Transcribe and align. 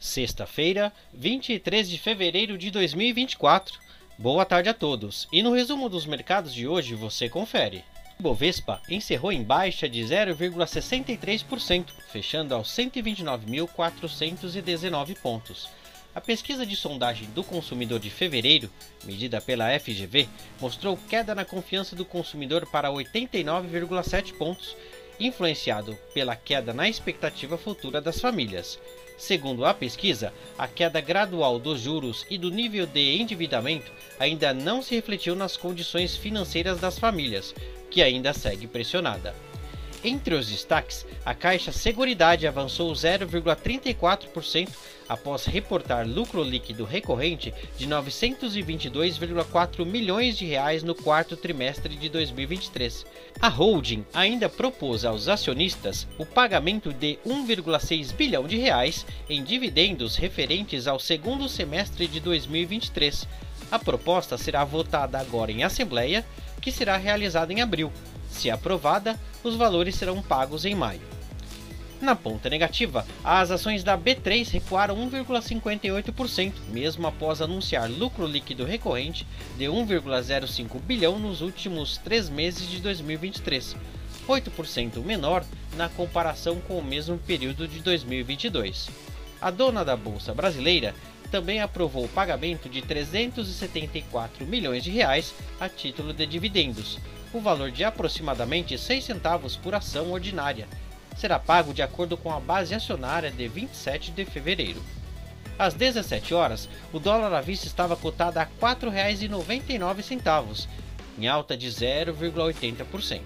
Sexta-feira, 0.00 0.92
23 1.12 1.90
de 1.90 1.98
fevereiro 1.98 2.56
de 2.56 2.70
2024. 2.70 3.80
Boa 4.16 4.44
tarde 4.44 4.68
a 4.68 4.74
todos. 4.74 5.26
E 5.32 5.42
no 5.42 5.52
resumo 5.52 5.88
dos 5.88 6.06
mercados 6.06 6.54
de 6.54 6.68
hoje 6.68 6.94
você 6.94 7.28
confere. 7.28 7.84
Bovespa 8.20 8.80
encerrou 8.88 9.32
em 9.32 9.42
baixa 9.42 9.88
de 9.88 10.00
0,63%, 10.00 11.86
fechando 12.12 12.54
aos 12.54 12.68
129.419 12.68 15.16
pontos. 15.20 15.68
A 16.14 16.20
pesquisa 16.20 16.64
de 16.64 16.76
sondagem 16.76 17.28
do 17.30 17.42
consumidor 17.42 17.98
de 17.98 18.08
fevereiro, 18.08 18.70
medida 19.04 19.40
pela 19.40 19.76
FGV, 19.80 20.28
mostrou 20.60 20.96
queda 21.08 21.34
na 21.34 21.44
confiança 21.44 21.96
do 21.96 22.04
consumidor 22.04 22.66
para 22.66 22.88
89,7 22.88 24.38
pontos, 24.38 24.76
influenciado 25.18 25.98
pela 26.14 26.36
queda 26.36 26.72
na 26.72 26.88
expectativa 26.88 27.58
futura 27.58 28.00
das 28.00 28.20
famílias. 28.20 28.78
Segundo 29.16 29.64
a 29.64 29.74
pesquisa, 29.74 30.32
a 30.56 30.68
queda 30.68 31.00
gradual 31.00 31.58
dos 31.58 31.80
juros 31.80 32.24
e 32.30 32.38
do 32.38 32.50
nível 32.50 32.86
de 32.86 33.16
endividamento 33.20 33.90
ainda 34.18 34.54
não 34.54 34.80
se 34.80 34.94
refletiu 34.94 35.34
nas 35.34 35.56
condições 35.56 36.16
financeiras 36.16 36.78
das 36.78 36.98
famílias, 36.98 37.54
que 37.90 38.00
ainda 38.00 38.32
segue 38.32 38.66
pressionada. 38.66 39.34
Entre 40.04 40.34
os 40.34 40.48
destaques, 40.48 41.04
a 41.24 41.34
Caixa 41.34 41.72
Seguridade 41.72 42.46
avançou 42.46 42.92
0,34% 42.92 44.68
após 45.08 45.44
reportar 45.44 46.06
lucro 46.06 46.40
líquido 46.42 46.84
recorrente 46.84 47.52
de 47.76 47.84
922,4 47.88 49.84
milhões 49.84 50.38
de 50.38 50.46
reais 50.46 50.84
no 50.84 50.94
quarto 50.94 51.36
trimestre 51.36 51.96
de 51.96 52.08
2023. 52.08 53.04
A 53.40 53.48
holding 53.48 54.04
ainda 54.14 54.48
propôs 54.48 55.04
aos 55.04 55.26
acionistas 55.26 56.06
o 56.16 56.24
pagamento 56.24 56.92
de 56.92 57.18
1,6 57.26 58.14
bilhão 58.14 58.46
de 58.46 58.56
reais 58.56 59.04
em 59.28 59.42
dividendos 59.42 60.14
referentes 60.14 60.86
ao 60.86 61.00
segundo 61.00 61.48
semestre 61.48 62.06
de 62.06 62.20
2023. 62.20 63.26
A 63.68 63.78
proposta 63.80 64.38
será 64.38 64.64
votada 64.64 65.18
agora 65.18 65.50
em 65.50 65.64
assembleia, 65.64 66.24
que 66.60 66.70
será 66.70 66.96
realizada 66.96 67.52
em 67.52 67.60
abril 67.60 67.92
se 68.30 68.50
aprovada, 68.50 69.18
os 69.42 69.56
valores 69.56 69.94
serão 69.94 70.22
pagos 70.22 70.64
em 70.64 70.74
maio. 70.74 71.18
Na 72.00 72.14
ponta 72.14 72.48
negativa, 72.48 73.04
as 73.24 73.50
ações 73.50 73.82
da 73.82 73.98
B3 73.98 74.48
recuaram 74.50 74.96
1,58%, 75.10 76.52
mesmo 76.68 77.06
após 77.08 77.42
anunciar 77.42 77.90
lucro 77.90 78.24
líquido 78.24 78.64
recorrente 78.64 79.26
de 79.56 79.64
1,05 79.64 80.80
bilhão 80.80 81.18
nos 81.18 81.40
últimos 81.40 81.98
três 81.98 82.28
meses 82.28 82.70
de 82.70 82.80
2023, 82.80 83.74
8% 84.28 85.02
menor 85.02 85.44
na 85.76 85.88
comparação 85.88 86.60
com 86.60 86.78
o 86.78 86.84
mesmo 86.84 87.18
período 87.18 87.66
de 87.66 87.80
2022. 87.80 88.88
A 89.40 89.50
dona 89.50 89.84
da 89.84 89.96
Bolsa 89.96 90.32
Brasileira 90.32 90.94
também 91.30 91.60
aprovou 91.60 92.04
o 92.04 92.08
pagamento 92.08 92.68
de 92.68 92.82
374 92.82 94.46
milhões 94.46 94.82
de 94.82 94.90
reais 94.90 95.34
a 95.60 95.68
título 95.68 96.12
de 96.12 96.26
dividendos, 96.26 96.98
o 97.32 97.40
valor 97.40 97.70
de 97.70 97.84
aproximadamente 97.84 98.76
6 98.76 99.04
centavos 99.04 99.56
por 99.56 99.74
ação 99.74 100.12
ordinária. 100.12 100.66
Será 101.16 101.38
pago 101.38 101.74
de 101.74 101.82
acordo 101.82 102.16
com 102.16 102.32
a 102.32 102.40
base 102.40 102.74
acionária 102.74 103.30
de 103.30 103.48
27 103.48 104.12
de 104.12 104.24
fevereiro. 104.24 104.82
Às 105.58 105.74
17 105.74 106.32
horas, 106.34 106.68
o 106.92 107.00
dólar 107.00 107.34
à 107.34 107.40
vista 107.40 107.66
estava 107.66 107.96
cotado 107.96 108.38
a 108.38 108.44
R$ 108.44 108.50
4,99, 108.60 110.68
em 111.18 111.26
alta 111.26 111.56
de 111.56 111.66
0,80%. 111.66 113.20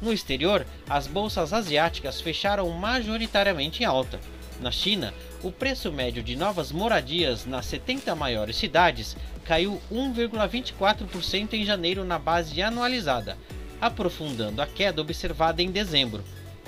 No 0.00 0.12
exterior, 0.12 0.66
as 0.88 1.06
bolsas 1.06 1.52
asiáticas 1.52 2.20
fecharam 2.20 2.68
majoritariamente 2.70 3.82
em 3.82 3.86
alta. 3.86 4.18
Na 4.60 4.70
China, 4.70 5.12
o 5.42 5.50
preço 5.50 5.90
médio 5.90 6.22
de 6.22 6.36
novas 6.36 6.70
moradias 6.70 7.44
nas 7.46 7.66
70 7.66 8.14
maiores 8.14 8.56
cidades 8.56 9.16
caiu 9.44 9.80
1,24% 9.90 11.54
em 11.54 11.64
janeiro 11.64 12.04
na 12.04 12.18
base 12.18 12.62
anualizada, 12.62 13.36
aprofundando 13.80 14.62
a 14.62 14.66
queda 14.66 15.00
observada 15.00 15.60
em 15.62 15.70
dezembro, 15.70 16.22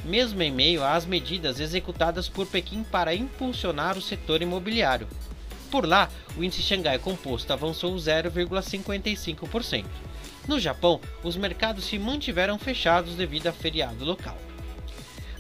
mesmo 0.04 0.42
em 0.42 0.50
meio 0.50 0.82
às 0.82 1.06
medidas 1.06 1.60
executadas 1.60 2.28
por 2.28 2.46
Pequim 2.46 2.82
para 2.82 3.14
impulsionar 3.14 3.96
o 3.96 4.02
setor 4.02 4.42
imobiliário. 4.42 5.06
Por 5.70 5.86
lá, 5.86 6.08
o 6.36 6.44
índice 6.44 6.62
Xangai 6.62 6.98
Composto 6.98 7.52
avançou 7.52 7.94
0,55%. 7.94 9.84
No 10.46 10.60
Japão, 10.60 11.00
os 11.22 11.36
mercados 11.36 11.84
se 11.84 11.98
mantiveram 11.98 12.58
fechados 12.58 13.14
devido 13.14 13.46
a 13.46 13.52
feriado 13.52 14.04
local. 14.04 14.36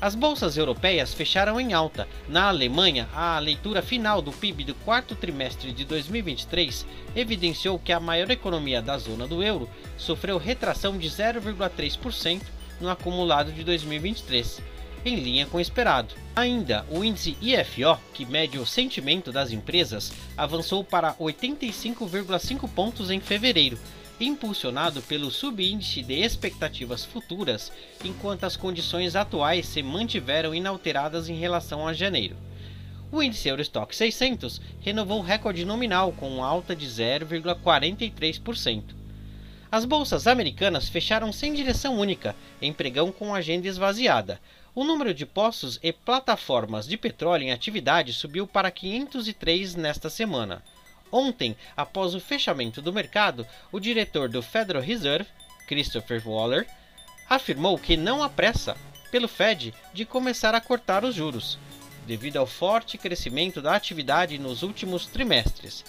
As 0.04 0.14
bolsas 0.14 0.58
europeias 0.58 1.14
fecharam 1.14 1.58
em 1.58 1.72
alta. 1.72 2.06
Na 2.28 2.48
Alemanha, 2.48 3.08
a 3.14 3.38
leitura 3.38 3.80
final 3.80 4.20
do 4.20 4.32
PIB 4.32 4.62
do 4.62 4.74
quarto 4.74 5.16
trimestre 5.16 5.72
de 5.72 5.82
2023 5.86 6.84
evidenciou 7.16 7.78
que 7.78 7.90
a 7.90 7.98
maior 7.98 8.30
economia 8.30 8.82
da 8.82 8.98
zona 8.98 9.26
do 9.26 9.42
euro 9.42 9.66
sofreu 9.96 10.36
retração 10.36 10.98
de 10.98 11.08
0,3% 11.08 12.42
no 12.82 12.90
acumulado 12.90 13.50
de 13.50 13.64
2023, 13.64 14.60
em 15.06 15.16
linha 15.16 15.46
com 15.46 15.56
o 15.56 15.60
esperado. 15.60 16.14
Ainda, 16.36 16.84
o 16.90 17.02
índice 17.02 17.38
IFO, 17.40 17.98
que 18.12 18.26
mede 18.26 18.58
o 18.58 18.66
sentimento 18.66 19.32
das 19.32 19.52
empresas, 19.52 20.12
avançou 20.36 20.84
para 20.84 21.14
85,5 21.14 22.68
pontos 22.68 23.10
em 23.10 23.20
fevereiro, 23.20 23.78
impulsionado 24.20 25.02
pelo 25.02 25.30
subíndice 25.30 26.02
de 26.02 26.14
expectativas 26.14 27.04
futuras, 27.04 27.72
enquanto 28.04 28.44
as 28.44 28.56
condições 28.56 29.16
atuais 29.16 29.66
se 29.66 29.82
mantiveram 29.82 30.54
inalteradas 30.54 31.28
em 31.28 31.34
relação 31.34 31.86
a 31.86 31.92
janeiro. 31.92 32.36
O 33.10 33.22
índice 33.22 33.48
Eurostock 33.48 33.94
600 33.94 34.60
renovou 34.80 35.20
o 35.20 35.22
recorde 35.22 35.64
nominal 35.64 36.12
com 36.12 36.42
alta 36.42 36.74
de 36.74 36.86
0,43%. 36.86 38.82
As 39.70 39.84
bolsas 39.84 40.26
americanas 40.26 40.88
fecharam 40.88 41.32
sem 41.32 41.52
direção 41.52 41.98
única, 41.98 42.34
em 42.62 42.72
pregão 42.72 43.10
com 43.10 43.34
agenda 43.34 43.66
esvaziada. 43.66 44.40
O 44.74 44.84
número 44.84 45.14
de 45.14 45.26
postos 45.26 45.78
e 45.82 45.92
plataformas 45.92 46.86
de 46.86 46.96
petróleo 46.96 47.44
em 47.44 47.52
atividade 47.52 48.12
subiu 48.12 48.46
para 48.46 48.70
503 48.70 49.74
nesta 49.74 50.10
semana. 50.10 50.62
Ontem, 51.16 51.56
após 51.76 52.12
o 52.12 52.18
fechamento 52.18 52.82
do 52.82 52.92
mercado, 52.92 53.46
o 53.70 53.78
diretor 53.78 54.28
do 54.28 54.42
Federal 54.42 54.82
Reserve, 54.82 55.28
Christopher 55.68 56.20
Waller, 56.28 56.66
afirmou 57.30 57.78
que 57.78 57.96
não 57.96 58.20
há 58.20 58.28
pressa 58.28 58.76
pelo 59.12 59.28
Fed 59.28 59.72
de 59.92 60.04
começar 60.04 60.56
a 60.56 60.60
cortar 60.60 61.04
os 61.04 61.14
juros, 61.14 61.56
devido 62.04 62.38
ao 62.38 62.48
forte 62.48 62.98
crescimento 62.98 63.62
da 63.62 63.76
atividade 63.76 64.38
nos 64.38 64.64
últimos 64.64 65.06
trimestres, 65.06 65.84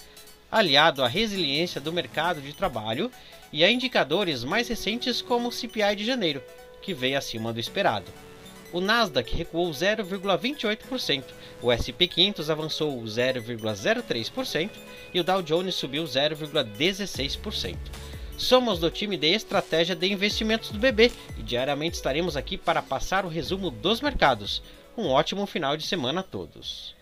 aliado 0.51 1.03
à 1.03 1.07
resiliência 1.07 1.81
do 1.81 1.91
mercado 1.91 2.39
de 2.39 2.53
trabalho 2.53 3.11
e 3.51 3.63
a 3.63 3.71
indicadores 3.71 4.43
mais 4.43 4.67
recentes 4.67 5.23
como 5.23 5.47
o 5.47 5.51
CPI 5.51 5.95
de 5.95 6.05
janeiro, 6.05 6.43
que 6.83 6.93
veio 6.93 7.17
acima 7.17 7.51
do 7.51 7.59
esperado 7.59 8.13
o 8.75 8.81
Nasdaq 8.81 9.33
recuou 9.33 9.71
0,28%, 9.71 11.23
o 11.61 11.71
SP 11.71 12.09
500 12.09 12.49
avançou 12.49 13.01
0,03% 13.01 14.69
e 15.13 15.19
o 15.21 15.23
Dow 15.23 15.41
Jones 15.41 15.75
subiu 15.75 16.03
0,16%. 16.03 17.77
Somos 18.37 18.77
do 18.77 18.91
time 18.91 19.15
de 19.15 19.27
estratégia 19.27 19.95
de 19.95 20.11
investimentos 20.11 20.71
do 20.71 20.77
BB 20.77 21.09
e 21.37 21.41
diariamente 21.41 21.95
estaremos 21.95 22.35
aqui 22.35 22.57
para 22.57 22.81
passar 22.81 23.23
o 23.23 23.29
resumo 23.29 23.71
dos 23.71 24.01
mercados. 24.01 24.61
Um 24.97 25.07
ótimo 25.07 25.45
final 25.45 25.77
de 25.77 25.87
semana 25.87 26.19
a 26.19 26.23
todos. 26.23 26.93